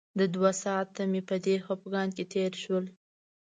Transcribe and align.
د 0.19 0.21
دوه 0.35 0.51
ساعته 0.63 1.01
مې 1.11 1.21
په 1.29 1.35
دې 1.45 1.55
خپګان 1.65 2.09
کې 2.15 2.23
تېر 2.33 2.51
شول. 2.63 2.85